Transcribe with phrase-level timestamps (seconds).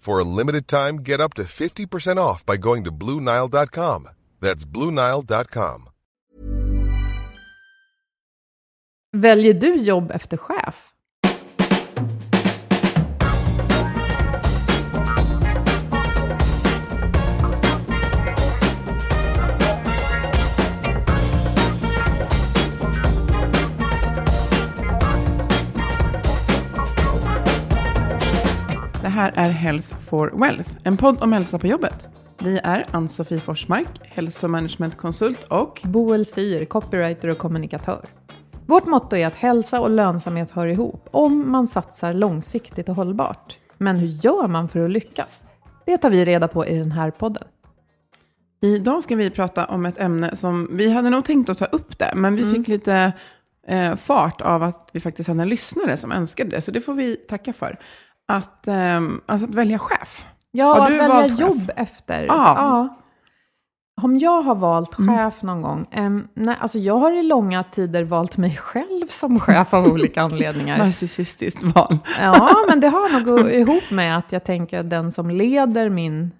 [0.00, 4.08] For a limited time, get up to 50% off by going to BlueNile.com.
[4.40, 5.88] That's BlueNile.com.
[9.16, 10.94] Väljer du jobb efter chef?
[29.20, 32.08] Här är Health for Wealth, en podd om hälsa på jobbet.
[32.38, 38.06] Vi är Ann-Sofie Forsmark, hälsomanagementkonsult och Boel Stier, copywriter och kommunikatör.
[38.66, 43.58] Vårt motto är att hälsa och lönsamhet hör ihop om man satsar långsiktigt och hållbart.
[43.78, 45.44] Men hur gör man för att lyckas?
[45.86, 47.44] Det tar vi reda på i den här podden.
[48.60, 51.98] idag ska vi prata om ett ämne som vi hade nog tänkt att ta upp
[51.98, 53.12] det, men vi fick lite
[53.66, 56.94] eh, fart av att vi faktiskt hade en lyssnare som önskade det, så det får
[56.94, 57.78] vi tacka för.
[58.30, 60.26] Att, ehm, alltså att välja chef.
[60.50, 61.40] Ja, Har att välja valt chef?
[61.40, 62.22] jobb efter.
[62.24, 62.96] Ja.
[64.02, 65.86] Om jag har valt chef någon gång?
[65.96, 70.22] Um, nej, alltså jag har i långa tider valt mig själv som chef av olika
[70.22, 70.78] anledningar.
[70.78, 71.98] Narcissistiskt val.
[72.20, 76.30] Ja, men det har nog ihop med att jag tänker att den som leder min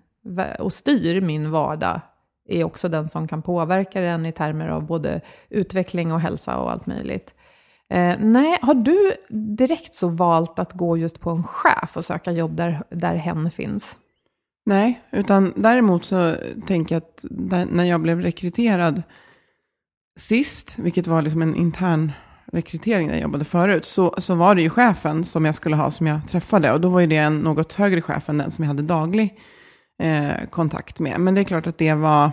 [0.58, 2.00] och styr min vardag
[2.48, 6.70] är också den som kan påverka den i termer av både utveckling och hälsa och
[6.72, 7.34] allt möjligt.
[7.90, 12.32] Eh, nej, har du direkt så valt att gå just på en chef och söka
[12.32, 13.96] jobb där, där hen finns?
[14.66, 16.36] Nej, utan däremot så
[16.66, 19.02] tänker jag att där, när jag blev rekryterad
[20.18, 22.12] sist, vilket var liksom en intern
[22.52, 25.90] rekrytering där jag jobbade förut, så, så var det ju chefen som jag skulle ha
[25.90, 26.72] som jag träffade.
[26.72, 29.38] Och då var ju det en något högre chef än den som jag hade daglig
[30.02, 31.20] eh, kontakt med.
[31.20, 32.30] Men det är klart att det var, eh,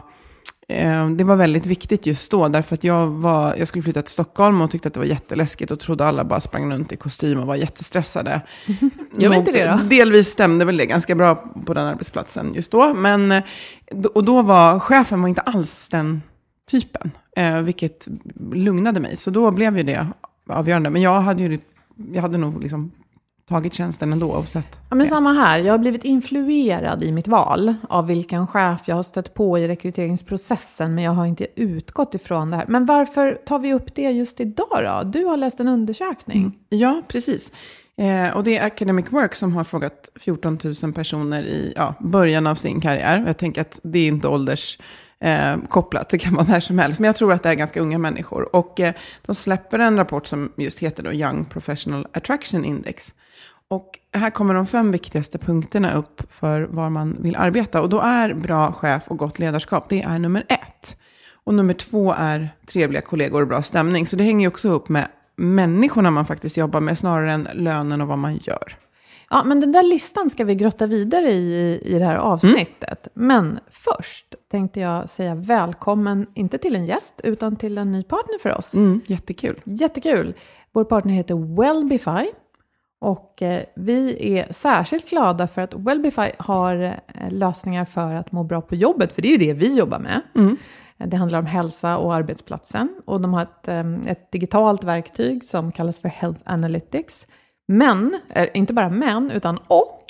[1.18, 4.62] det var väldigt viktigt just då, därför att jag, var, jag skulle flytta till Stockholm
[4.62, 7.48] och tyckte att det var jätteläskigt och trodde alla bara sprang runt i kostym och
[7.48, 8.42] var jättestressade.
[9.16, 9.80] Vi Nog- inte det då?
[9.90, 11.36] Delvis stämde väl det ganska bra
[11.66, 12.94] på den arbetsplatsen just då.
[12.94, 13.44] Men, eh,
[14.14, 16.22] och då var chefen var inte alls den
[16.72, 18.08] typen, eh, vilket
[18.52, 19.18] lugnade mig.
[19.18, 20.08] Så då blev ju det
[20.50, 20.90] avgörande.
[20.90, 21.60] Men jag hade ju
[22.14, 22.92] jag hade nog liksom
[23.50, 24.78] tagit tjänsten ändå oavsett.
[24.90, 25.60] Ja, men samma här.
[25.60, 29.68] Jag har blivit influerad i mitt val av vilken chef jag har stött på i
[29.68, 32.66] rekryteringsprocessen, men jag har inte utgått ifrån det här.
[32.68, 35.02] Men varför tar vi upp det just idag då?
[35.04, 36.58] Du har läst en undersökning.
[36.70, 37.52] Ja, precis.
[37.98, 42.48] Eh, och det är Academic Work som har frågat 14 000 personer i ja, början
[42.48, 43.24] av sin karriär.
[43.28, 44.78] Jag tänker att det är inte ålders
[45.20, 47.00] eh, kopplat, det kan vara när som helst.
[47.00, 48.56] Men jag tror att det är ganska unga människor.
[48.56, 48.94] Och eh,
[49.26, 53.14] de släpper en rapport som just heter då Young Professional Attraction Index.
[53.70, 57.82] Och här kommer de fem viktigaste punkterna upp för var man vill arbeta.
[57.82, 60.98] Och då är bra chef och gott ledarskap, det är nummer ett.
[61.44, 64.08] Och nummer två är trevliga kollegor och bra stämning.
[64.08, 68.02] Så det hänger ju också upp med människorna man faktiskt jobbar med, snarare än lönen
[68.02, 68.78] och vad man gör.
[69.30, 73.08] Ja, men den där listan ska vi grotta vidare i i det här avsnittet.
[73.14, 78.40] Men först tänkte jag säga välkommen, inte till en gäst, utan till en ny partner
[78.40, 78.74] för oss.
[78.74, 79.62] Mm, jättekul.
[79.64, 80.34] Jättekul.
[80.72, 82.32] Vår partner heter Wellbify.
[83.00, 88.44] Och eh, vi är särskilt glada för att Wellbify har eh, lösningar för att må
[88.44, 90.22] bra på jobbet, för det är ju det vi jobbar med.
[90.36, 90.58] Mm.
[90.98, 92.90] Eh, Det handlar om hälsa och arbetsplatsen.
[93.06, 97.28] Och de har ett, eh, ett digitalt verktyg som kallas för Health Analytics.
[97.68, 98.20] Men,
[98.54, 100.06] inte bara men, utan och,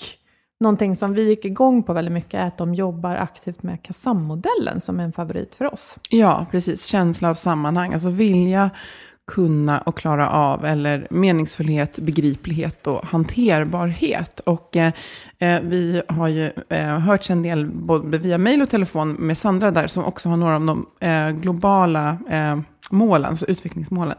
[0.59, 4.81] Någonting som vi gick igång på väldigt mycket är att de jobbar aktivt med KASAM-modellen
[4.81, 5.95] som är en favorit för oss.
[6.09, 6.85] Ja, precis.
[6.85, 8.69] Känsla av sammanhang, alltså vilja
[9.27, 14.39] kunna och klara av, eller meningsfullhet, begriplighet och hanterbarhet.
[14.39, 14.93] Och eh,
[15.39, 19.71] eh vi har ju eh, hört en del både via mejl och telefon med Sandra
[19.71, 22.59] där, som också har några av de eh, globala eh,
[22.91, 24.15] målen, alltså utvecklingsmålen,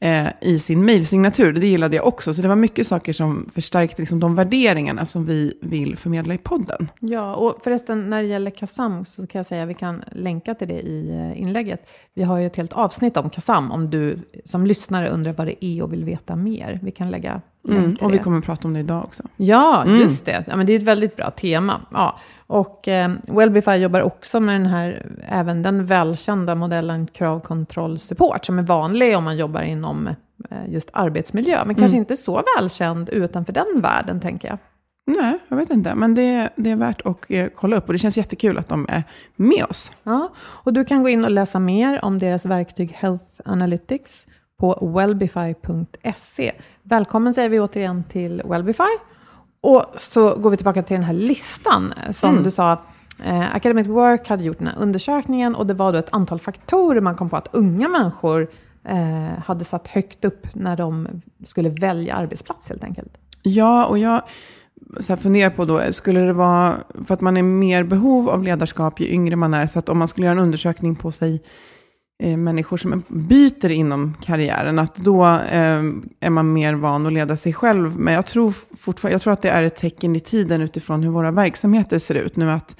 [0.00, 1.52] eh, i sin mejlsignatur.
[1.52, 2.34] Det gillade jag också.
[2.34, 6.38] Så det var mycket saker som förstärkte liksom, de värderingarna som vi vill förmedla i
[6.38, 6.88] podden.
[7.00, 10.54] Ja, och förresten när det gäller KASAM så kan jag säga att vi kan länka
[10.54, 11.86] till det i eh, inlägget.
[12.14, 15.64] Vi har ju ett helt avsnitt om KASAM om du som lyssnare undrar vad det
[15.64, 16.80] är och vill veta mer.
[16.82, 19.22] Vi kan lägga Mm, och vi kommer att prata om det idag också.
[19.36, 20.00] Ja, mm.
[20.00, 20.44] just det.
[20.48, 21.80] Ja, men det är ett väldigt bra tema.
[21.90, 22.18] Ja.
[22.46, 28.58] Och eh, Wellbify jobbar också med den här, även den välkända modellen kravkontroll support, som
[28.58, 30.06] är vanlig om man jobbar inom
[30.50, 31.76] eh, just arbetsmiljö, men mm.
[31.76, 34.58] kanske inte så välkänd utanför den världen, tänker jag.
[35.06, 35.94] Nej, jag vet inte.
[35.94, 38.86] Men det, det är värt att eh, kolla upp och det känns jättekul att de
[38.88, 39.02] är
[39.36, 39.90] med oss.
[40.02, 44.26] Ja, och du kan gå in och läsa mer om deras verktyg Health Analytics
[44.62, 46.52] på wellbify.se.
[46.82, 48.92] Välkommen säger vi återigen till Wellbify.
[49.60, 52.42] Och så går vi tillbaka till den här listan som mm.
[52.42, 52.72] du sa.
[53.24, 57.00] Eh, Academic Work hade gjort den här undersökningen och det var då ett antal faktorer
[57.00, 58.48] man kom på att unga människor
[58.84, 61.08] eh, hade satt högt upp när de
[61.46, 63.12] skulle välja arbetsplats helt enkelt.
[63.42, 64.22] Ja, och jag
[65.00, 66.74] så här funderar på då, skulle det vara
[67.06, 69.98] för att man är mer behov av ledarskap ju yngre man är, så att om
[69.98, 71.42] man skulle göra en undersökning på sig
[72.22, 75.82] människor som byter inom karriären, att då eh,
[76.20, 77.98] är man mer van att leda sig själv.
[77.98, 81.10] Men jag tror, fortfarande, jag tror att det är ett tecken i tiden utifrån hur
[81.10, 82.76] våra verksamheter ser ut nu, att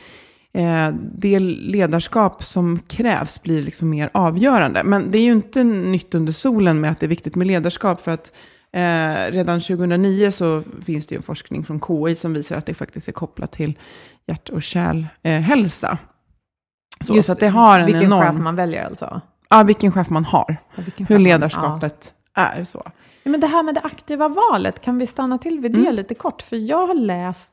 [0.55, 4.85] eh, det ledarskap som krävs blir liksom mer avgörande.
[4.85, 8.01] Men det är ju inte nytt under solen med att det är viktigt med ledarskap,
[8.01, 8.33] för att
[8.73, 13.09] eh, redan 2009 så finns det ju forskning från KI som visar att det faktiskt
[13.09, 13.79] är kopplat till
[14.27, 15.91] hjärt och kärlhälsa.
[15.91, 15.97] Eh,
[17.01, 18.35] så Just att det har en vilken enorm...
[18.35, 19.21] chef man väljer alltså?
[19.53, 20.57] Ja, vilken chef man har.
[20.77, 22.43] Ja, Hur ledarskapet ja.
[22.43, 22.83] är så.
[23.23, 25.95] Ja, men det här med det aktiva valet, kan vi stanna till vid det mm.
[25.95, 26.43] lite kort?
[26.43, 27.53] För jag har läst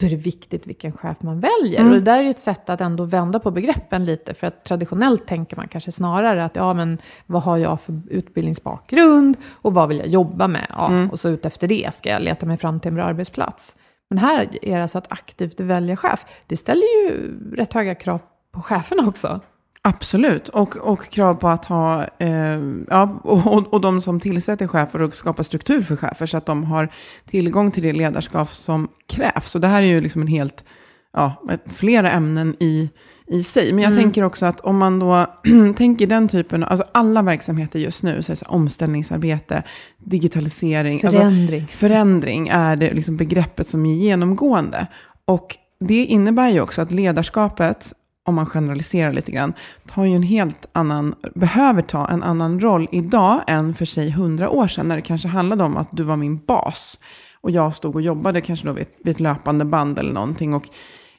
[0.00, 1.80] då är det viktigt vilken chef man väljer.
[1.80, 1.92] Mm.
[1.92, 5.26] Och det där är ett sätt att ändå vända på begreppen lite, för att traditionellt
[5.26, 9.98] tänker man kanske snarare att ja, men vad har jag för utbildningsbakgrund och vad vill
[9.98, 10.66] jag jobba med?
[10.68, 11.10] Ja, mm.
[11.10, 13.76] Och så utefter det ska jag leta mig fram till en bra arbetsplats.
[14.10, 16.26] Men här är det alltså att aktivt välja chef.
[16.46, 18.20] Det ställer ju rätt höga krav
[18.52, 19.40] på cheferna också.
[19.82, 25.02] Absolut, och, och krav på att ha, eh, ja, och, och de som tillsätter chefer
[25.02, 26.88] och skapar struktur för chefer så att de har
[27.30, 29.54] tillgång till det ledarskap som krävs.
[29.54, 30.64] Och det här är ju liksom en helt,
[31.12, 32.90] ja, flera ämnen i,
[33.26, 33.72] i sig.
[33.72, 34.04] Men jag mm.
[34.04, 35.26] tänker också att om man då
[35.76, 39.62] tänker den typen, alltså alla verksamheter just nu, så så omställningsarbete,
[39.98, 44.86] digitalisering, alltså förändring, alltså, förändring är det liksom begreppet som är genomgående.
[45.24, 47.92] Och det innebär ju också att ledarskapet
[48.30, 49.52] om man generaliserar lite grann,
[49.86, 54.50] tar ju en helt annan, behöver ta en annan roll idag än för sig hundra
[54.50, 56.98] år sedan, när det kanske handlade om att du var min bas.
[57.40, 60.54] Och jag stod och jobbade kanske då vid ett, vid ett löpande band eller någonting.
[60.54, 60.68] Och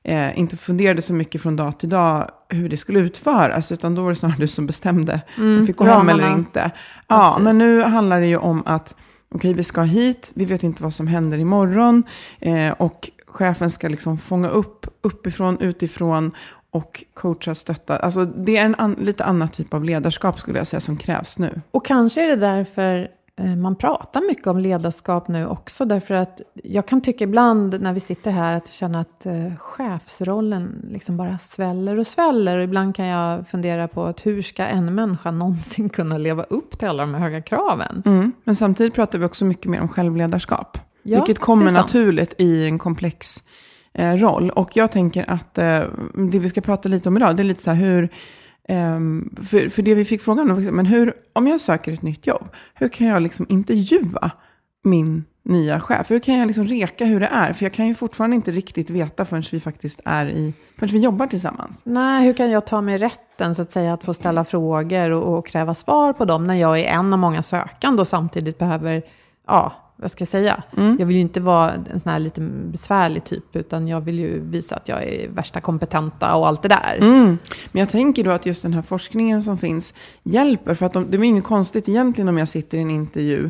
[0.03, 4.01] eh, inte funderade så mycket från dag till dag hur det skulle utföras, utan då
[4.03, 6.71] var det snarare du som bestämde mm, om fick gå hem eller inte.
[7.07, 8.95] Ja, men nu handlar det ju om att
[9.35, 12.03] okej, vi ska hit, vi vet inte vad som händer imorgon
[12.39, 16.31] eh, och chefen ska liksom fånga upp uppifrån, utifrån
[16.71, 17.97] och coacha, stötta.
[17.97, 21.39] Alltså det är en an, lite annan typ av ledarskap skulle jag säga som krävs
[21.39, 21.61] nu.
[21.71, 25.85] Och kanske är det därför eh, man pratar mycket om ledarskap nu också.
[25.85, 30.85] Därför att jag kan tycka ibland när vi sitter här att känner att eh, chefsrollen
[30.89, 32.57] liksom bara sväller och sväller.
[32.57, 36.79] Och ibland kan jag fundera på att hur ska en människa någonsin kunna leva upp
[36.79, 38.03] till alla de här höga kraven?
[38.05, 38.31] Mm.
[38.43, 40.77] Men samtidigt pratar vi också mycket mer om självledarskap.
[41.03, 43.43] Ja, vilket kommer naturligt i en komplex
[43.93, 44.49] Eh, roll.
[44.49, 45.83] Och jag tänker att eh,
[46.31, 48.09] det vi ska prata lite om idag, det är lite så här hur,
[48.67, 52.27] ehm, för, för det vi fick frågan om, men hur, om jag söker ett nytt
[52.27, 54.31] jobb, hur kan jag liksom intervjua
[54.83, 56.11] min nya chef?
[56.11, 57.53] Hur kan jag liksom reka hur det är?
[57.53, 60.99] För jag kan ju fortfarande inte riktigt veta förrän vi faktiskt är i, förrän vi
[60.99, 61.81] jobbar tillsammans.
[61.83, 65.37] Nej, hur kan jag ta mig rätten så att säga att få ställa frågor och,
[65.37, 69.03] och kräva svar på dem när jag är en av många sökande och samtidigt behöver
[69.47, 70.63] ja, vad ska jag säga?
[70.77, 70.95] Mm.
[70.99, 74.39] Jag vill ju inte vara en sån här lite besvärlig typ, utan jag vill ju
[74.39, 76.97] visa att jag är värsta kompetenta och allt det där.
[77.01, 77.37] Mm.
[77.71, 79.93] Men jag tänker då att just den här forskningen som finns
[80.23, 83.49] hjälper, för att de, det är inget konstigt egentligen om jag sitter i en intervju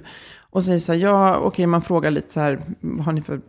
[0.49, 3.41] och säger så här, ja, okej, man frågar lite så här, vad har ni för,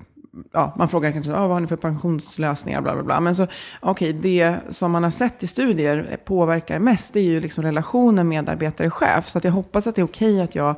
[0.52, 3.20] ja, man frågar kanske, ja, vad har ni för pensionslösningar, bla, bla, bla.
[3.20, 3.46] Men så,
[3.80, 8.28] okej, det som man har sett i studier påverkar mest, det är ju liksom relationen
[8.28, 9.28] medarbetare-chef.
[9.28, 10.74] Så att jag hoppas att det är okej att jag,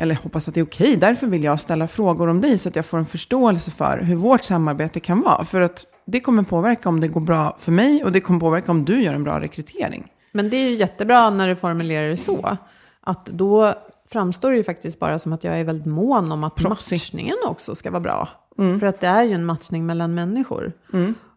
[0.00, 2.76] eller hoppas att det är okej, därför vill jag ställa frågor om dig, så att
[2.76, 5.44] jag får en förståelse för hur vårt samarbete kan vara.
[5.44, 8.72] För att det kommer påverka om det går bra för mig, och det kommer påverka
[8.72, 10.12] om du gör en bra rekrytering.
[10.32, 12.56] Men det är ju jättebra när du formulerar det så.
[13.00, 13.74] Att då
[14.10, 16.96] framstår det ju faktiskt bara som att jag är väldigt mån om att Proffsig.
[16.96, 18.28] matchningen också ska vara bra.
[18.56, 20.72] För att det är ju en matchning mellan människor.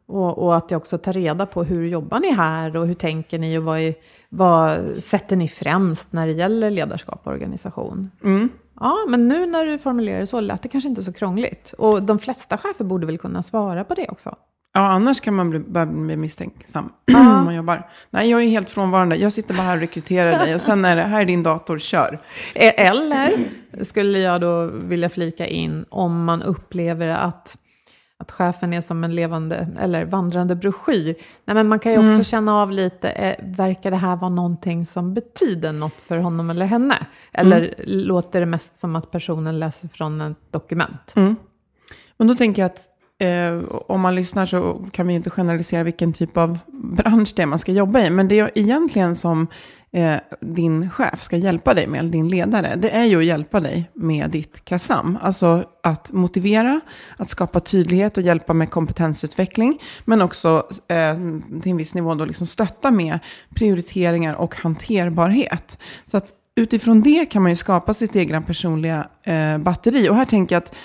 [0.06, 3.40] Och, och att jag också tar reda på hur jobbar ni här och hur tänker
[3.40, 3.96] ni och vad, är,
[4.30, 8.12] vad sätter ni främst när det gäller ledarskap och organisation.
[8.80, 11.74] Ja, men nu när du formulerar det så lät det kanske inte så krångligt.
[11.78, 14.36] Och de flesta chefer borde väl kunna svara på det också.
[14.76, 17.90] Ja, annars kan man bli, börja bli misstänksam om man jobbar.
[18.10, 19.16] Nej, jag är helt frånvarande.
[19.16, 21.78] Jag sitter bara här och rekryterar dig och sen är det, här är din dator,
[21.78, 22.20] kör.
[22.56, 23.32] E- Eller
[23.84, 27.58] skulle jag då vilja flika in om man upplever att,
[28.20, 31.15] att chefen är som en levande eller vandrande broschyr.
[31.46, 34.86] Nej, men man kan ju också känna av lite, eh, verkar det här vara någonting
[34.86, 36.96] som betyder något för honom eller henne?
[37.32, 41.12] Eller låter det mest som att personen läser från ett dokument?
[42.17, 42.82] Men då tänker jag att
[43.20, 47.41] eh, om man lyssnar så kan vi ju inte generalisera vilken typ av bransch det
[47.41, 48.10] är man ska jobba i.
[48.10, 49.48] Men det är egentligen som
[49.94, 53.60] eh, din chef ska hjälpa dig med, eller din ledare, det är ju att hjälpa
[53.60, 55.18] dig med ditt KASAM.
[55.22, 56.82] Alltså att motivera,
[57.18, 59.82] att skapa tydlighet och hjälpa med kompetensutveckling.
[60.06, 61.18] Men också eh,
[61.62, 63.20] till en viss nivå då liksom stötta med
[63.56, 65.78] prioriteringar och hanterbarhet.
[66.12, 70.10] Så att utifrån det kan man ju skapa sitt egna personliga eh, batteri.
[70.10, 70.76] Och här tänker jag att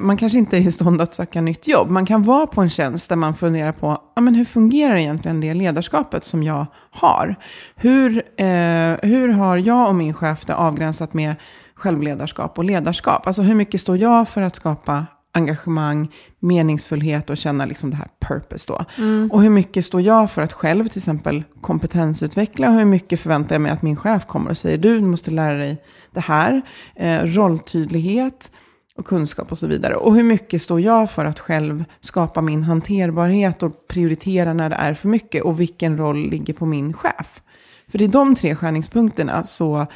[0.00, 1.90] man kanske inte är i stånd att söka nytt jobb.
[1.90, 5.40] Man kan vara på en tjänst där man funderar på ja, men hur fungerar egentligen
[5.40, 7.36] det ledarskapet som jag har.
[7.76, 11.34] Hur, eh, hur har jag och min chef det avgränsat med
[11.74, 13.26] självledarskap och ledarskap?
[13.26, 16.08] Alltså hur mycket står jag för att skapa engagemang,
[16.40, 18.84] meningsfullhet och känna liksom det här purpose då.
[19.30, 23.54] Och hur mycket står jag för att själv till exempel kompetensutveckla och hur mycket förväntar
[23.54, 25.82] jag mig att min chef kommer och säger du måste lära dig
[26.14, 26.62] det här,
[26.96, 28.50] eh, rolltydlighet
[29.00, 29.94] och kunskap och så vidare.
[29.96, 34.76] Och hur mycket står jag för att själv skapa min hanterbarhet och prioritera när det
[34.76, 37.42] är för mycket och vilken roll ligger på min chef.
[37.88, 39.86] För i de tre skärningspunkterna så,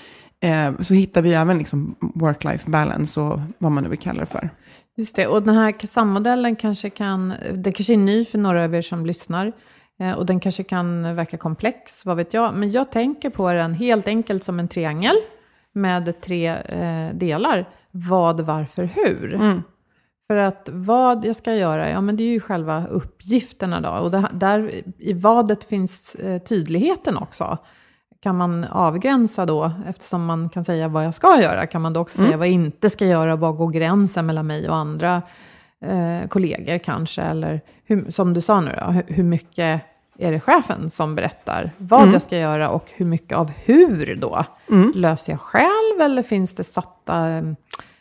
[0.40, 4.26] eh, så hittar vi även liksom work-life balance och vad man nu vill kalla det
[4.26, 4.50] för.
[4.96, 8.75] Just det, och den här KASAM-modellen kanske kan, det kanske är ny för några av
[8.75, 9.52] er som lyssnar.
[10.00, 12.54] eh, Och den kanske kan verka komplex, vad vet jag.
[12.54, 15.16] Men jag tänker på den helt enkelt som en triangel
[15.73, 17.64] med tre eh, delar.
[17.97, 19.37] Vad, varför, hur.
[20.27, 23.91] För att vad jag ska göra, ja men det är ju själva uppgifterna då.
[23.91, 27.59] Och det, där i vadet finns eh, tydligheten också.
[28.21, 32.01] Kan man avgränsa då, eftersom man kan säga vad jag ska göra, kan man då
[32.01, 35.23] också säga vad jag inte ska göra, var går gränsen mellan mig och andra
[35.81, 39.83] eh, kollegor kanske, eller hur, som du sa nu då, hur, hur mycket
[40.18, 44.44] är det chefen som berättar vad jag ska göra och hur mycket av hur då?
[44.94, 47.42] Löser jag själv eller finns det satta eh,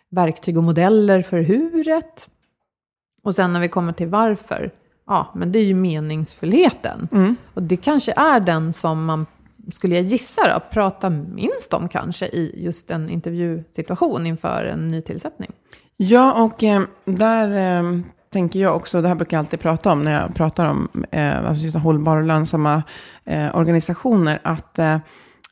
[0.10, 2.30] verktyg och modeller för huret?
[3.24, 4.72] Och sen när vi kommer till varför,
[5.08, 7.08] ja, men det är ju meningsfullheten.
[7.54, 9.26] Och det kanske är den som man,
[9.72, 15.02] skulle jag gissa då, pratar minst om kanske i just en intervjusituation inför en ny
[15.02, 15.52] tillsättning.
[15.98, 18.00] Ja, och eh, där eh,
[18.34, 21.48] tänker jag också, det här brukar jag alltid prata om när jag pratar om eh,
[21.48, 22.84] alltså just hållbara och lönsamma
[23.26, 24.98] eh, organisationer, att eh,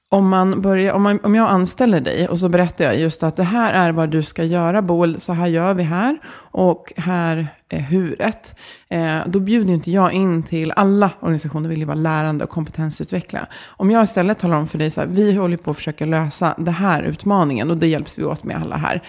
[0.09, 3.35] om, man börjar, om, man, om jag anställer dig och så berättar jag just att
[3.35, 7.47] det här är vad du ska göra, Boel, så här gör vi här och här
[7.69, 8.55] är huret.
[8.89, 13.47] Eh, då bjuder inte jag in till alla organisationer, vill ju vara lärande och kompetensutveckla.
[13.65, 16.53] Om jag istället talar om för dig så här, vi håller på att försöka lösa
[16.57, 19.01] den här utmaningen och det hjälps vi åt med alla här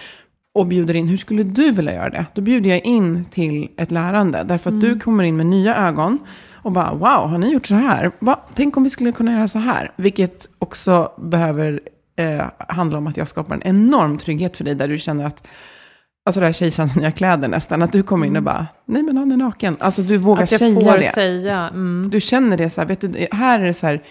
[0.53, 2.25] och bjuder in, hur skulle du vilja göra det?
[2.33, 6.19] Då bjuder jag in till ett lärande, därför att du kommer in med nya ögon
[6.63, 8.11] och bara, wow, har ni gjort så här?
[8.19, 8.39] Va?
[8.55, 9.91] Tänk om vi skulle kunna göra så här?
[9.95, 11.81] Vilket också behöver
[12.15, 15.47] eh, handla om att jag skapar en enorm trygghet för dig, där du känner att,
[16.25, 19.17] alltså det här kejsarens nya kläder nästan, att du kommer in och bara, nej men
[19.17, 19.77] han är naken.
[19.79, 21.11] Alltså du vågar säga det.
[21.13, 24.03] säga, mm, Du känner det så här, vet du, här är det så här,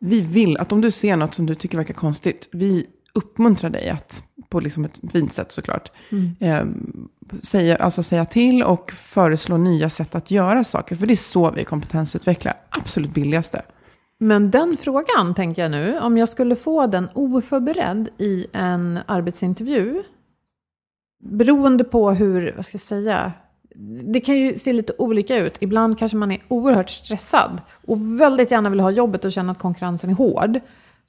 [0.00, 3.88] vi vill att om du ser något som du tycker verkar konstigt, vi uppmuntrar dig
[3.88, 5.92] att, på liksom ett fint sätt såklart,
[6.40, 6.64] eh,
[7.42, 10.96] säga, alltså säga till och föreslå nya sätt att göra saker.
[10.96, 13.62] För det är så vi kompetensutvecklar, absolut billigaste.
[14.20, 20.02] Men den frågan tänker jag nu, om jag skulle få den oförberedd i en arbetsintervju,
[21.24, 23.32] beroende på hur, vad ska jag säga,
[24.12, 25.56] det kan ju se lite olika ut.
[25.60, 29.58] Ibland kanske man är oerhört stressad och väldigt gärna vill ha jobbet och känna att
[29.58, 30.60] konkurrensen är hård.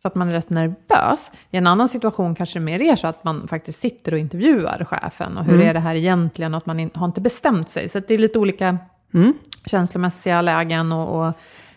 [0.02, 1.32] Så att man är rätt nervös.
[1.52, 4.86] I en annan situation kanske det mer är så att man faktiskt sitter och intervjuar
[4.90, 5.38] chefen.
[5.38, 5.68] Och hur Mm.
[5.68, 6.54] är det här egentligen?
[6.54, 7.90] Och att man in, har inte bestämt sig.
[7.90, 8.78] Så det är lite olika
[9.14, 9.34] Mm.
[9.66, 11.34] känslomässiga lägen och, och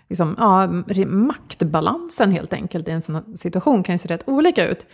[0.09, 0.67] liksom, ja,
[1.07, 4.87] maktbalansen helt enkelt i en sån situation kan ju se rätt olika ut.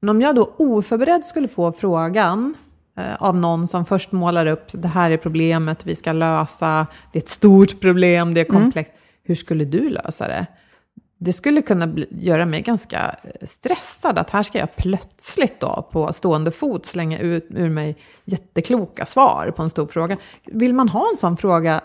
[0.00, 2.54] Men om jag då oförberedd skulle få frågan
[2.98, 7.18] eh, av någon som först målar upp det här är problemet vi ska lösa, det
[7.18, 8.92] är ett stort problem, det är komplext.
[9.22, 10.46] Hur skulle du lösa det?
[11.18, 15.88] Det skulle kunna bli, göra mig ganska eh, stressad att här ska jag plötsligt då
[15.92, 20.16] på stående fot slänga ut ur mig jättekloka svar på en stor fråga.
[20.44, 21.80] Vill man ha en sån fråga?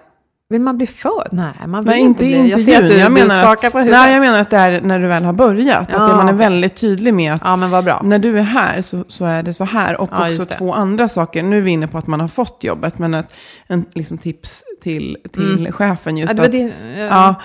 [0.51, 1.27] Vill man bli för?
[1.31, 2.49] Nej, man vill Nej, inte bli.
[2.49, 3.99] Jag ser att du, jag, du menar skakar att, på huvudet.
[3.99, 5.89] nej, jag menar att det är när du väl har börjat.
[5.91, 7.55] Ja, att man är väldigt tydlig med att Ja,
[8.03, 10.01] när du är här så, så är det så här.
[10.01, 11.43] Och Ja, också just två andra saker.
[11.43, 13.27] Nu är vi inne på att man har fått jobbet, men ett,
[13.67, 16.51] en liksom tips till, till chefen just Mm.
[16.51, 17.35] Det var att, det, ja,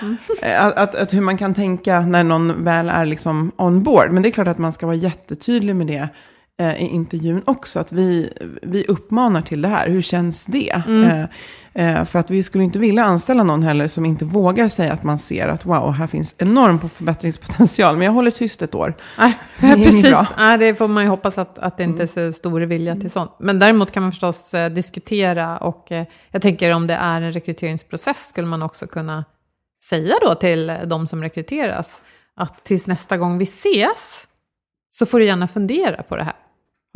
[0.41, 4.11] eh, att, att, att hur man kan tänka när någon väl är liksom on board.
[4.11, 6.09] Men det är klart att man ska vara jättetydlig med det
[6.59, 7.79] i intervjun också.
[7.79, 9.89] Att vi, vi uppmanar till det här.
[9.89, 10.83] Hur känns det?
[10.87, 11.03] Mm.
[11.03, 14.93] Eh, eh, för att vi skulle inte vilja anställa någon heller som inte vågar säga
[14.93, 17.95] att man ser att wow, här finns enorm förbättringspotential.
[17.97, 18.93] Men jag håller tyst ett år.
[19.17, 20.15] Nej, Det precis.
[20.37, 23.11] Nej, det får man ju hoppas att, att det inte är så stor vilja till
[23.11, 23.31] sånt.
[23.39, 27.33] Men däremot kan man förstås eh, diskutera och eh, jag tänker om det är en
[27.33, 29.25] rekryteringsprocess skulle man också kunna
[29.89, 32.01] säga då till eh, de som rekryteras
[32.35, 34.27] att tills nästa gång vi ses
[34.91, 36.35] så får du gärna fundera på det här.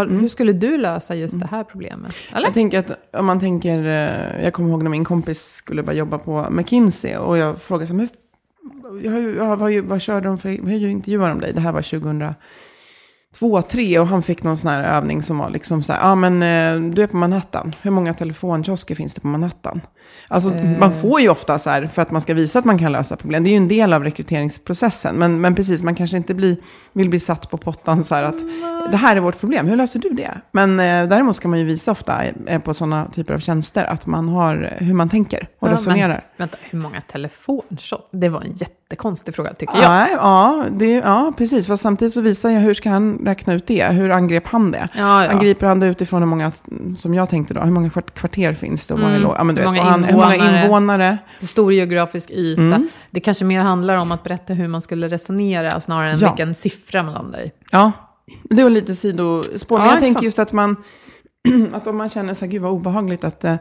[0.01, 2.13] Har, Hur skulle du lösa just det här problemet?
[2.34, 2.48] Eller?
[2.48, 6.00] Jag tänker att om man tänker, eh, jag kommer ihåg när min kompis skulle börja
[6.00, 8.10] jobba på McKinsey och jag frågade så här,
[9.03, 11.53] jag har ju, jag har ju, vad körde de för, hur intervjuade de dig?
[11.53, 11.81] Det här var
[13.40, 16.16] 2002, 2003 och han fick någon sån här övning som var liksom så här, ja
[16.16, 19.82] men eh, du är på Manhattan, hur många telefonkiosker finns det på Manhattan?
[20.28, 22.92] Alltså man får ju ofta så här, för att man ska visa att man kan
[22.92, 26.34] lösa problem, det är ju en del av rekryteringsprocessen, men, men precis, man kanske inte
[26.34, 26.58] blir,
[26.94, 28.40] vill bli satt på pottan så här att
[28.92, 30.32] det här är vårt problem, hur löser du det?
[30.52, 34.06] Men eh, däremot ska man ju visa ofta eh, på sådana typer av tjänster att
[34.06, 36.08] man har hur man tänker och Ja, resonerar.
[36.08, 38.10] Men, vänta, hur många telefonshot?
[38.12, 38.56] Det var en
[38.91, 39.83] jättekonstig fråga tycker jag.
[39.83, 41.67] Ja, ja, det, ja, precis.
[41.67, 43.86] Fast samtidigt så visar jag hur ska han räkna ut det?
[43.86, 44.88] Hur angrep han det?
[44.95, 45.30] Ja, ja.
[45.32, 46.51] Angriper han det utifrån hur många,
[46.97, 48.93] som jag tänkte då, hur många kvart, kvarter finns det?
[48.93, 51.17] Och Mm, låg- ja, men du hur vet, många han, hur många invånare?
[51.41, 52.62] Stor geografisk yta.
[52.62, 52.88] Mm.
[53.12, 56.27] Det kanske mer handlar om att berätta hur man skulle resonera snarare än Ja.
[56.30, 57.51] vilken siffra man landar i.
[57.71, 57.91] Ja,
[58.49, 59.77] det var lite sidospår.
[59.77, 60.75] Men Ja, jag tänker just att man,
[61.73, 63.56] att om man känner så här, gud vad obehagligt att eh,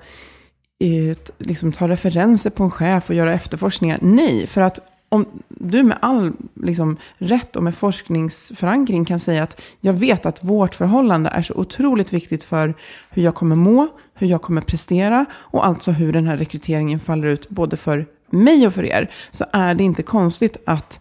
[1.38, 3.98] liksom ta referenser på en chef och göra efterforskningar.
[4.02, 4.78] Nej, för att
[5.12, 10.44] om du med all liksom, rätt och med forskningsförankring kan säga att jag vet att
[10.44, 12.74] vårt förhållande är så otroligt viktigt för
[13.10, 17.28] hur jag kommer må, hur jag kommer prestera och alltså hur den här rekryteringen faller
[17.28, 21.00] ut både för mig och för er, så är det inte konstigt att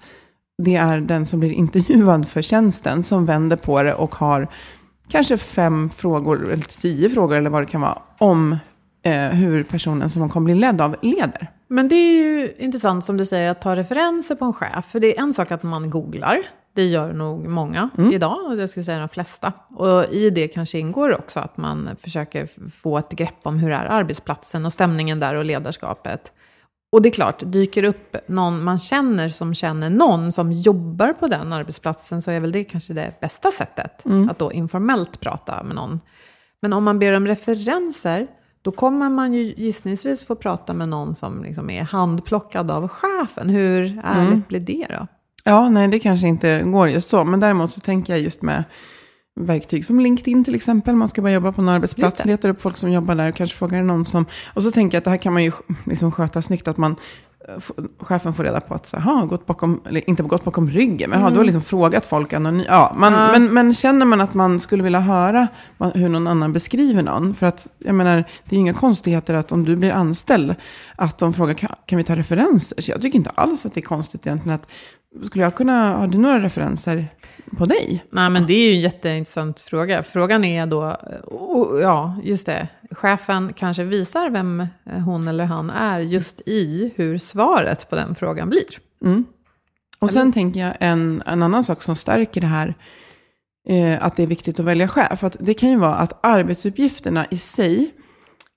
[0.63, 4.47] det är den som blir intervjuad för tjänsten som vänder på det och har
[5.07, 8.57] kanske fem frågor, eller tio frågor eller vad det kan vara, om
[9.03, 11.51] eh, hur personen som de kommer bli ledd av leder.
[11.71, 14.85] Men det är ju intressant som du säger att ta referenser på en chef.
[14.85, 16.39] För det är en sak att man googlar.
[16.73, 19.53] Det gör nog många idag, och jag skulle säga de flesta.
[19.75, 22.47] Och i det kanske ingår också att man försöker
[22.81, 26.31] få ett grepp om hur är arbetsplatsen och stämningen där och ledarskapet.
[26.91, 31.27] Och det är klart, dyker upp någon man känner som känner någon som jobbar på
[31.27, 34.05] den arbetsplatsen så är väl det kanske det bästa sättet.
[34.29, 35.99] Att då informellt prata med någon.
[36.61, 38.27] Men om man ber om referenser,
[38.61, 43.49] då kommer man ju gissningsvis få prata med någon som liksom är handplockad av chefen.
[43.49, 45.07] Hur ärligt blir det då?
[45.43, 47.23] Ja, nej, det kanske inte går just så.
[47.23, 48.63] Men däremot så tänker jag just med
[49.39, 50.95] verktyg som LinkedIn till exempel.
[50.95, 53.57] Man ska bara jobba på en arbetsplats, letar upp folk som jobbar där och kanske
[53.57, 54.25] frågar någon som...
[54.53, 55.51] Och så tänker jag att det här kan man ju
[55.85, 56.95] liksom sköta snyggt, att man
[57.99, 61.31] chefen får reda på att, "Ha, gått bakom, eller inte gått bakom ryggen, men mm.
[61.31, 62.67] du har liksom frågat folk anonymt.
[62.69, 63.31] Ja, man, Ja.
[63.31, 65.47] Men, men känner man att man skulle vilja höra
[65.93, 69.51] hur någon annan beskriver någon, för att jag menar, det är ju inga konstigheter att
[69.51, 70.55] om du blir anställd,
[70.95, 72.81] att de frågar, kan, kan vi ta referenser?
[72.81, 74.67] Så jag tycker inte alls att det är konstigt egentligen att,
[75.23, 77.07] skulle jag kunna, har du några referenser
[77.57, 78.05] på dig?
[78.11, 80.03] Nej, men det är ju en jätteintressant fråga.
[80.03, 85.69] Frågan är då, oh, ja, just det, chefen kanske visar vem eh, hon eller han
[85.69, 88.79] är just i hur svaret på den frågan blir.
[89.05, 89.25] Mm.
[89.99, 92.73] Och sen tänker jag en, en annan sak som stärker det här,
[93.69, 95.19] eh, att det är viktigt att välja chef.
[95.19, 97.91] För att det kan ju vara att arbetsuppgifterna i sig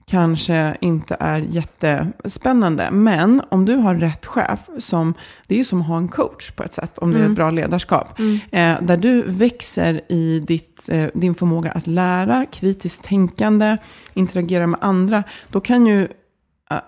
[0.07, 2.91] kanske inte är jättespännande.
[2.91, 5.15] Men om du har rätt chef, som,
[5.47, 7.35] det är ju som att ha en coach på ett sätt, om det är ett
[7.35, 8.21] bra ledarskap.
[8.51, 13.77] Eh, där du växer i ditt, eh, din förmåga att lära, kritiskt tänkande,
[14.15, 15.23] interagera med andra.
[15.51, 16.09] Då kan ju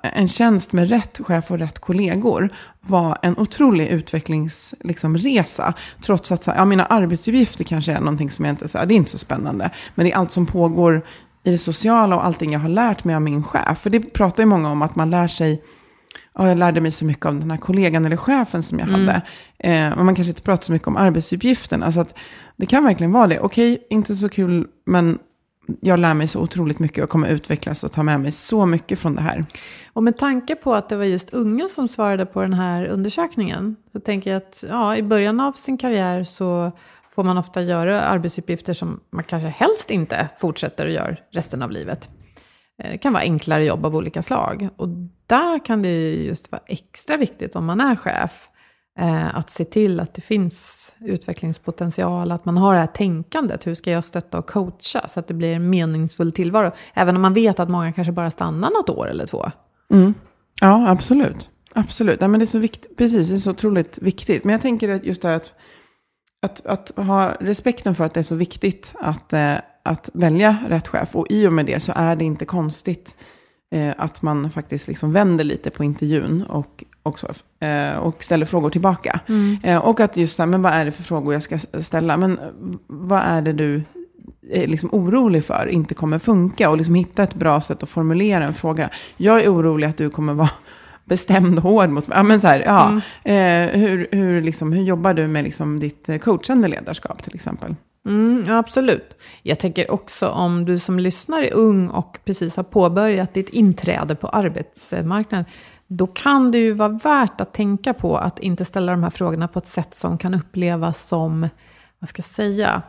[0.03, 2.51] en tjänst med rätt chef och rätt kollegor
[2.81, 4.77] var en otrolig utvecklingsresa.
[4.81, 5.75] Liksom, resa.
[6.03, 9.11] trots att ja, mina arbetsuppgifter kanske är någonting som jag inte, så det är inte
[9.11, 9.71] så spännande.
[9.95, 11.03] Men det är allt som pågår
[11.45, 13.79] i det sociala och allting jag har lärt mig av min chef.
[13.79, 15.63] För det pratar ju många om att man lär sig
[16.33, 19.01] och jag lärde mig så mycket av den här kollegan eller chefen som jag mm.
[19.01, 19.23] hade.
[19.59, 21.93] Eh, men man kanske inte pratar så mycket om arbetsuppgifterna.
[21.93, 22.15] Så att
[22.57, 23.41] det kan verkligen vara det.
[23.41, 25.19] Okej, inte så kul, men
[25.81, 28.99] jag lär mig så otroligt mycket och kommer utvecklas och ta med mig så mycket
[28.99, 29.45] från det här.
[29.93, 33.77] Och med tanke på att det var just unga som svarade på den här undersökningen,
[33.93, 36.73] så tänker jag att ja, i början av sin karriär så
[37.15, 41.71] får man ofta göra arbetsuppgifter som man kanske helst inte fortsätter att göra resten av
[41.71, 42.11] livet.
[42.77, 44.69] Det kan vara enklare jobb av olika slag.
[44.77, 44.89] Och
[45.27, 48.49] där kan det just vara extra viktigt om man är chef,
[48.99, 53.75] eh, att se till att det finns utvecklingspotential, att man har det här tänkandet, hur
[53.75, 57.35] ska jag stötta och coacha så att det blir en meningsfull tillvaro, även om man
[57.35, 59.51] vet att många kanske bara stannar något år eller två.
[59.93, 60.15] Mm.
[60.61, 61.51] Ja, absolut.
[61.77, 64.45] Absolut, ja, men det är så vikt, precis, det är så otroligt viktigt.
[64.45, 65.53] Men jag tänker att just det här att,
[66.45, 70.89] att, att ha respekten för att det är så viktigt att, eh, att välja rätt
[70.89, 71.17] chef.
[71.17, 73.17] Och i och med det så är det inte konstigt
[73.71, 78.71] eh, att man faktiskt liksom vänder lite på intervjun och, också, eh, och ställer frågor
[78.71, 79.21] tillbaka.
[79.29, 79.59] Mm.
[79.63, 82.17] Eh, och att just så men vad är det för frågor jag ska ställa?
[82.17, 82.39] Men
[82.87, 83.83] vad är det du
[84.51, 86.71] är liksom orolig för inte kommer funka?
[86.71, 88.91] Och liksom hitta ett bra sätt att formulera en fråga.
[89.17, 90.51] Jag är orolig att du kommer vara
[91.05, 92.19] bestämd och hård mot mig.
[92.19, 92.89] Ja, men så här, ja,
[93.25, 93.73] mm.
[93.75, 97.75] eh, hur, hur, liksom, hur jobbar du med liksom ditt eh, coachande ledarskap till exempel?
[98.07, 99.17] Mm, ja, absolut.
[99.43, 104.15] Jag tänker också om du som lyssnar är ung och precis har påbörjat ditt inträde
[104.15, 105.45] på arbetsmarknaden.
[105.87, 109.49] Då kan det ju vara värt att tänka på att inte ställa de här frågorna
[109.49, 111.49] på ett sätt som kan upplevas som,
[111.99, 112.83] vad ska jag säga,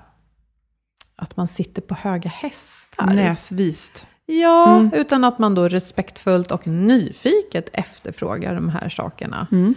[1.16, 3.06] att man sitter på höga hästar.
[3.06, 4.08] Näsvist.
[4.26, 4.94] Ja, mm.
[4.94, 9.48] utan att man då respektfullt och nyfiket efterfrågar de här sakerna.
[9.52, 9.76] Mm.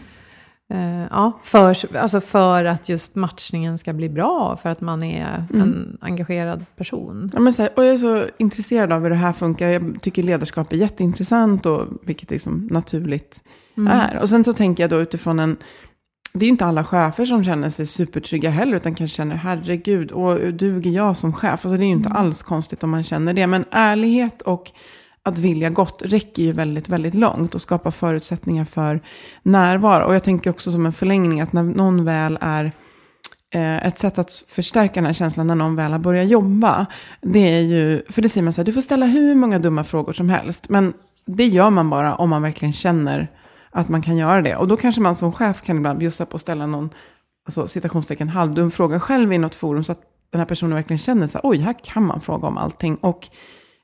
[0.74, 5.44] Uh, ja, för, alltså för att just matchningen ska bli bra, för att man är
[5.52, 5.62] mm.
[5.62, 7.30] en engagerad person.
[7.34, 9.68] Ja, men så här, och jag är så intresserad av hur det här funkar.
[9.68, 13.42] Jag tycker ledarskap är jätteintressant, och, vilket liksom naturligt
[13.76, 13.92] mm.
[13.92, 14.18] är.
[14.22, 15.56] Och sen så tänker jag då utifrån en...
[16.32, 20.54] Det är inte alla chefer som känner sig supertrygga heller, utan kanske känner herregud, och
[20.54, 21.50] duger jag som chef?
[21.50, 22.22] Alltså det är ju inte mm.
[22.22, 23.46] alls konstigt om man känner det.
[23.46, 24.72] Men ärlighet och
[25.22, 29.00] att vilja gott räcker ju väldigt, väldigt långt och skapar förutsättningar för
[29.42, 30.04] närvaro.
[30.04, 32.72] Och jag tänker också som en förlängning att när någon väl är
[33.50, 36.86] eh, ett sätt att förstärka den här känslan när någon väl har börjat jobba,
[37.20, 39.84] det är ju, för det säger man så här, du får ställa hur många dumma
[39.84, 40.92] frågor som helst, men
[41.26, 43.28] det gör man bara om man verkligen känner
[43.70, 44.56] att man kan göra det.
[44.56, 46.90] Och då kanske man som chef kan ibland bjussa på att ställa någon,
[47.46, 50.00] alltså citationstecken, halvdum fråga själv i något forum, så att
[50.30, 52.96] den här personen verkligen känner så här, oj, här kan man fråga om allting.
[52.96, 53.28] Och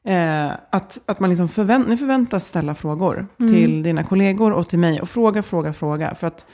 [0.07, 3.53] Eh, att, att man liksom förvänt, ni förväntas ställa frågor mm.
[3.53, 5.01] till dina kollegor och till mig.
[5.01, 6.15] Och fråga, fråga, fråga.
[6.15, 6.45] För att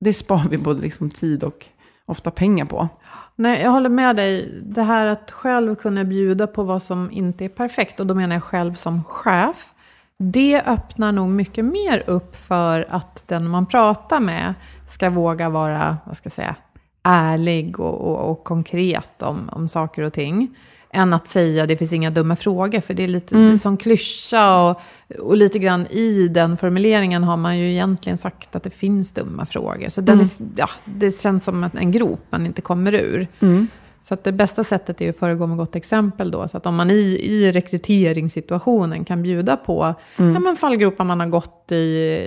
[0.00, 1.66] det spar vi både liksom tid och
[2.06, 2.88] ofta pengar på.
[3.36, 4.62] Nej, jag håller med dig.
[4.62, 8.36] Det här att själv kunna bjuda på vad som inte är perfekt, och då menar
[8.36, 9.71] jag själv som chef,
[10.22, 14.54] det öppnar nog mycket mer upp för att den man pratar med
[14.88, 16.56] ska våga vara, vad ska jag säga,
[17.02, 20.56] ärlig och, och, och konkret om, om saker och ting
[20.92, 22.80] än att säga det finns inga dumma frågor.
[22.80, 23.58] För det är lite mm.
[23.58, 24.80] som klyscha och,
[25.18, 29.46] och lite grann i den formuleringen har man ju egentligen sagt att det finns dumma
[29.46, 29.88] frågor.
[29.88, 30.26] Så den mm.
[30.26, 33.28] är, ja, det känns som en grop man inte kommer ur.
[33.40, 33.68] Mm.
[34.02, 36.48] Så att det bästa sättet är att föregå med gott exempel då.
[36.48, 40.34] Så att om man i, i rekryteringssituationen kan bjuda på mm.
[40.34, 41.74] ja, men fallgropar man har gått i,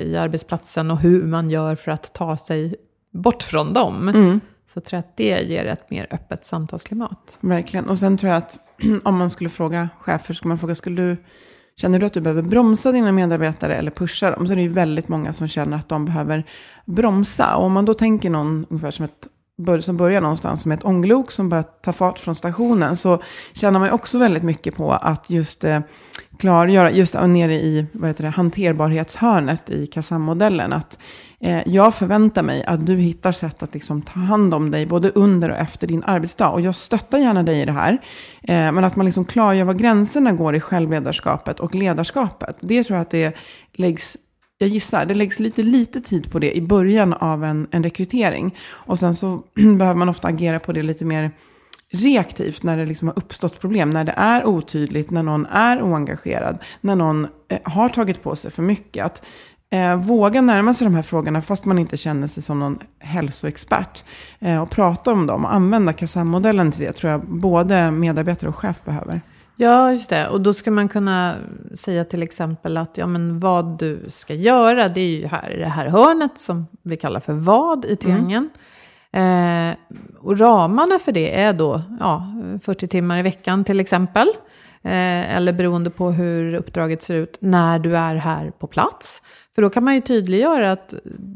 [0.05, 2.75] i arbetsplatsen och hur man gör för att ta sig
[3.11, 4.09] bort från dem.
[4.09, 4.39] Mm
[4.75, 7.38] så tror jag att det ger ett mer öppet samtalsklimat.
[7.39, 7.89] Verkligen.
[7.89, 8.59] Och sen tror jag att
[9.03, 11.17] om man skulle fråga chefer, skulle man fråga, skulle du,
[11.77, 14.47] känner du att du behöver bromsa dina medarbetare eller pusha dem?
[14.47, 16.43] Så är det ju väldigt många som känner att de behöver
[16.85, 17.55] bromsa.
[17.55, 19.27] Och om man då tänker någon ungefär som ett
[19.81, 23.21] som börjar någonstans som ett ånglok som börjar ta fart från stationen så
[23.53, 25.79] känner man ju också väldigt mycket på att just eh,
[26.37, 30.97] klargöra, just nere i vad heter det, hanterbarhetshörnet i KASAM-modellen, att
[31.39, 35.11] eh, jag förväntar mig att du hittar sätt att liksom ta hand om dig både
[35.11, 36.49] under och efter din arbetsdag.
[36.49, 37.91] Och jag stöttar gärna dig i det här.
[38.43, 42.57] Eh, men att man liksom klargör var gränserna går i självledarskapet och ledarskapet.
[42.59, 43.35] Det tror jag att det
[43.73, 44.17] läggs
[44.57, 48.55] jag gissar, det läggs lite lite tid på det i början av en, en rekrytering.
[48.67, 49.43] Och sen så
[49.77, 51.31] behöver man ofta agera på det lite mer
[51.91, 53.89] reaktivt när det liksom har uppstått problem.
[53.89, 58.51] När det är otydligt, när någon är oengagerad, när någon eh, har tagit på sig
[58.51, 59.05] för mycket.
[59.05, 59.25] Att
[59.69, 64.03] eh, våga närma sig de här frågorna fast man inte känner sig som någon hälsoexpert.
[64.39, 68.55] Eh, och prata om dem och använda KASAM-modellen till det tror jag både medarbetare och
[68.55, 69.21] chef behöver.
[69.55, 70.27] Ja, just det.
[70.27, 71.35] Och då ska man kunna
[71.73, 75.59] säga till exempel att ja, men vad du ska göra, det är ju här i
[75.59, 78.49] det här hörnet som vi kallar för vad i triangeln.
[79.11, 79.69] Mm.
[79.71, 79.75] Eh,
[80.19, 84.27] och ramarna för det är då ja, 40 timmar i veckan till exempel.
[84.83, 89.21] Eh, eller beroende på hur uppdraget ser ut när du är här på plats.
[89.55, 90.93] För då kan man ju tydliggöra att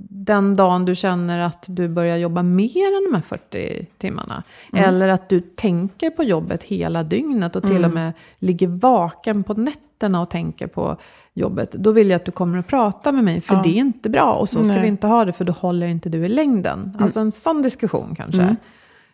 [0.10, 4.44] den dagen du känner att du börjar jobba mer än de här 40 timmarna.
[4.74, 4.86] Mm.
[4.86, 7.86] Eller att du tänker på jobbet hela dygnet och till mm.
[7.86, 10.98] och med ligger vaken på nätterna och tänker på
[11.34, 11.72] jobbet.
[11.72, 13.62] Då vill jag att du kommer och pratar med mig, för ja.
[13.64, 14.34] det är inte bra.
[14.34, 14.82] Och så ska Nej.
[14.82, 16.80] vi inte ha det, för då håller inte du i längden.
[16.80, 17.04] Mm.
[17.04, 18.56] Alltså en sån diskussion kanske.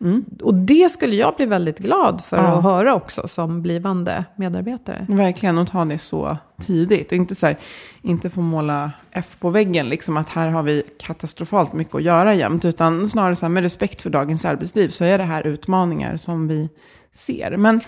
[0.06, 0.26] Mm.
[0.42, 2.44] Och det skulle jag bli väldigt glad för ja.
[2.44, 5.06] att höra också som blivande medarbetare.
[5.10, 7.12] Verkligen, och ta det så tidigt.
[7.12, 7.60] Inte, så här,
[8.02, 12.34] inte få måla F på väggen, liksom att här har vi katastrofalt mycket att göra
[12.34, 12.66] jämt.
[12.66, 16.48] Utan snarare så här, med respekt för dagens arbetsliv så är det här utmaningar som
[16.48, 16.70] vi
[17.14, 17.58] ser.
[17.58, 17.82] Men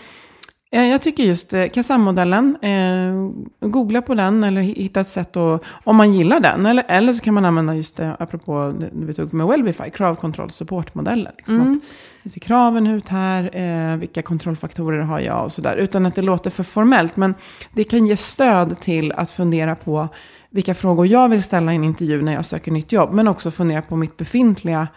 [0.70, 5.96] jag tycker just eh, Kazam-modellen, eh, googla på den eller hitta ett sätt att, om
[5.96, 6.66] man gillar den.
[6.66, 10.52] Eller, eller så kan man använda just det, apropå det vi tog med Wellbify, kravkontroll
[10.52, 11.34] supportmodellen.
[11.38, 11.82] Liksom mm.
[12.24, 13.56] hur ser kraven ut här?
[13.56, 15.76] Eh, vilka kontrollfaktorer har jag och sådär.
[15.76, 17.16] Utan att det låter för formellt.
[17.16, 17.36] Men
[17.74, 20.08] det kan ge stöd till att fundera på
[20.50, 23.14] vilka frågor jag vill ställa i en intervju när jag söker nytt jobb.
[23.14, 24.88] Men också fundera på mitt befintliga,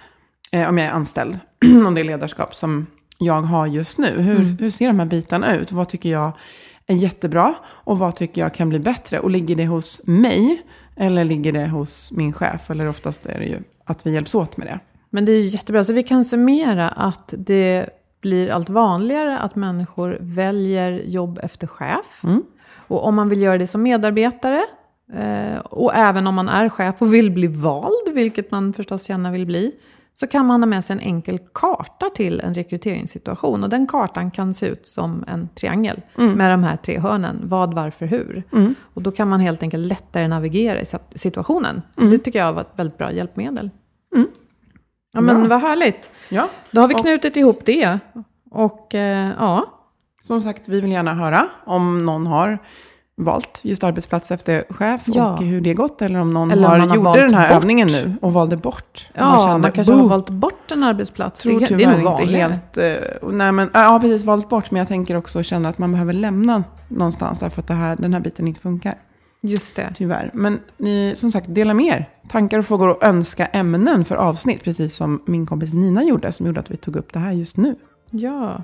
[0.52, 1.38] eh, om jag är anställd,
[1.86, 2.86] om det är ledarskap som
[3.20, 4.20] jag har just nu.
[4.20, 4.56] Hur, mm.
[4.60, 5.72] hur ser de här bitarna ut?
[5.72, 6.32] Vad tycker jag
[6.86, 7.54] är jättebra?
[7.66, 9.20] Och vad tycker jag kan bli bättre?
[9.20, 10.62] Och ligger det hos mig?
[10.96, 12.70] Eller ligger det hos min chef?
[12.70, 14.80] Eller oftast är det ju att vi hjälps åt med det.
[15.10, 15.84] Men det är jättebra.
[15.84, 17.88] Så vi kan summera att det
[18.20, 22.20] blir allt vanligare att människor väljer jobb efter chef.
[22.24, 22.42] Mm.
[22.88, 24.62] Och om man vill göra det som medarbetare
[25.12, 29.30] eh, och även om man är chef och vill bli vald, vilket man förstås gärna
[29.30, 29.72] vill bli,
[30.14, 33.62] så kan man ha med sig en enkel karta till en rekryteringssituation.
[33.62, 36.32] Och den kartan kan se ut som en triangel mm.
[36.32, 37.40] med de här tre hörnen.
[37.42, 38.42] Vad, varför, hur.
[38.52, 38.74] Mm.
[38.94, 41.82] Och då kan man helt enkelt lättare navigera i situationen.
[41.98, 42.10] Mm.
[42.10, 43.70] Det tycker jag var ett väldigt bra hjälpmedel.
[44.14, 44.28] Mm.
[45.12, 46.10] Ja men vad härligt.
[46.28, 46.48] Ja.
[46.70, 47.98] Då har vi knutit och, ihop det.
[48.50, 49.76] Och eh, ja.
[50.26, 52.58] Som sagt, vi vill gärna höra om någon har
[53.24, 55.32] valt just arbetsplats efter chef ja.
[55.32, 56.02] och hur det gått.
[56.02, 57.56] Eller om någon eller har, har gjorde den här bort.
[57.56, 59.08] övningen nu och valde bort.
[59.14, 61.40] Ja, man, kände, man kanske har valt bort en arbetsplats.
[61.40, 62.60] Tror det, det är nog vanligare.
[62.74, 62.78] Helt,
[63.22, 64.70] uh, nej, men, ja, precis valt bort.
[64.70, 67.38] Men jag tänker också känna att man behöver lämna någonstans.
[67.38, 68.94] Därför att det här, den här biten inte funkar.
[69.42, 69.92] Just det.
[69.96, 70.30] Tyvärr.
[70.34, 72.08] Men ni, som sagt, dela med er.
[72.28, 74.64] Tankar och frågor och önska ämnen för avsnitt.
[74.64, 76.32] Precis som min kompis Nina gjorde.
[76.32, 77.76] Som gjorde att vi tog upp det här just nu.
[78.10, 78.62] Ja.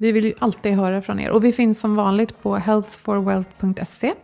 [0.00, 1.30] Vi vill ju alltid höra från er.
[1.30, 4.14] Och vi finns som vanligt på healthforwealth.se,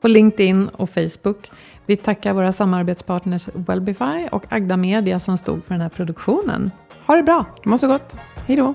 [0.00, 1.50] på LinkedIn och Facebook.
[1.86, 6.70] Vi tackar våra samarbetspartners Wellbify och Agda Media som stod för den här produktionen.
[7.06, 7.44] Ha det bra!
[7.64, 8.16] Må så gott!
[8.46, 8.74] Hej då!